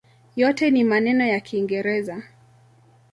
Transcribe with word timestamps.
Yote 0.35 0.69
ni 0.71 0.83
maneno 0.83 1.25
ya 1.27 1.39
kiingereza. 1.39 2.23